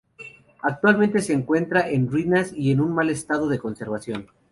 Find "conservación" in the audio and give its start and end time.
3.59-4.29